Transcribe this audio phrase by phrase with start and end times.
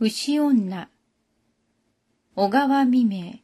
[0.00, 0.88] 牛女、
[2.36, 3.40] 小川未明。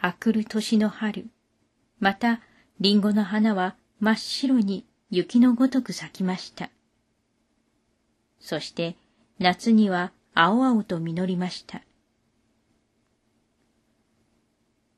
[0.00, 1.28] あくる年の春、
[2.00, 2.40] また、
[2.80, 6.70] りんごの花は真っ白に雪のごとく咲きました。
[8.40, 8.96] そして、
[9.38, 11.82] 夏には青々と実りました。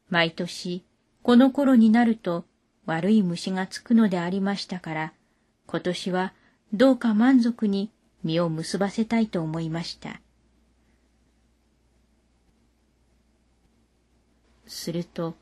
[0.08, 0.86] 毎年、
[1.22, 2.46] この頃になると
[2.86, 5.12] 悪い虫がつくのでありましたから、
[5.66, 6.32] 今年は
[6.72, 7.90] どうか満足に
[8.24, 10.20] 実を結ばせたいと思いました。
[14.66, 15.34] すると、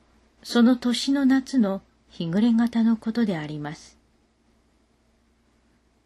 [0.43, 3.99] その年の夏の日暮れ型のことであります。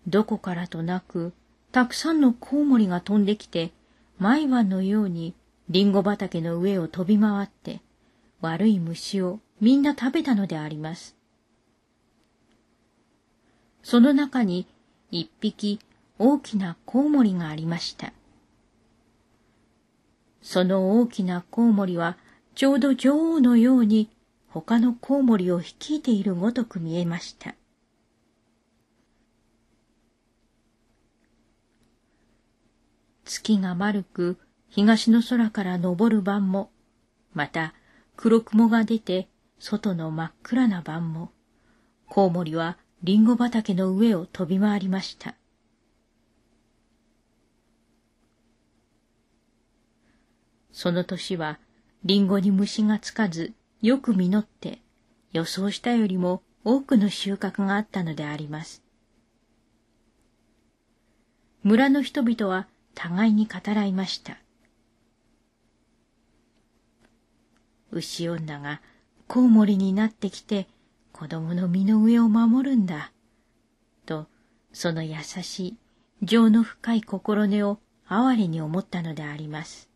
[0.07, 1.33] どこからとなく、
[1.73, 3.73] たくさんのコウモリが飛んできて、
[4.19, 5.35] 毎晩のように
[5.69, 7.81] リンゴ畑の上を飛び回って、
[8.41, 11.15] 悪い虫をみんな食べたのであります。
[13.83, 14.67] その中に
[15.11, 15.81] 一匹
[16.19, 18.13] 大きなコウモリがありました。
[20.43, 22.17] その大きなコウモリは
[22.55, 24.11] ちょうど女王のように
[24.49, 27.55] 他のコウモリを率いているごとく見えました。
[33.25, 36.71] 月が丸く東の空から昇る晩も、
[37.33, 37.75] また
[38.17, 41.31] 黒雲が出て外の真っ暗な晩も、
[42.09, 45.35] コウモリはリンゴ畑の上を飛び回りました。
[50.73, 51.59] その年は
[52.05, 54.81] リンゴに虫がつかずよく実って、
[55.33, 58.83] 予想したよりも多くの収穫があったのであります。
[61.63, 64.39] 村の人々は互いに語らいました。
[67.93, 68.83] 牛女が
[69.27, 70.69] コウモリになってきて
[71.21, 73.13] 子供の身の上を守るんだ。
[74.07, 74.27] と、
[74.73, 75.77] その優しい、
[76.23, 79.91] 情の深い心根を哀れに思ったのであります。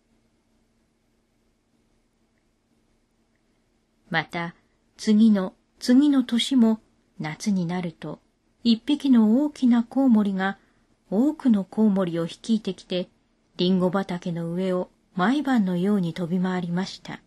[4.11, 4.55] また、
[4.99, 6.81] 次の次の年も
[7.19, 8.19] 夏になると、
[8.63, 10.59] 一匹の大きなコウモリが
[11.11, 13.09] 多くのコウモリを率いてきて、
[13.57, 17.23] リンゴ畑の上を毎晩のように飛び回りました。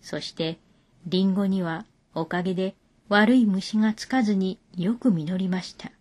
[0.00, 0.58] そして、
[1.06, 2.76] リンゴにはおかげで
[3.08, 5.92] 悪い虫がつかずによく実りました。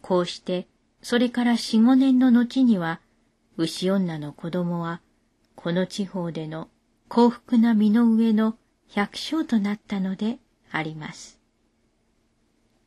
[0.00, 0.66] こうして、
[1.02, 3.00] それから四五年の後には、
[3.56, 5.00] 牛女の子供は、
[5.54, 6.68] この地方での
[7.08, 8.56] 幸福な身の上の
[8.88, 10.38] 百姓となったので
[10.70, 11.37] あります。